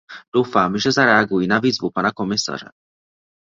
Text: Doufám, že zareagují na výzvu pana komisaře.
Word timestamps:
Doufám, 0.35 0.77
že 0.77 0.91
zareagují 0.91 1.47
na 1.47 1.59
výzvu 1.59 1.89
pana 1.91 2.11
komisaře. 2.11 2.69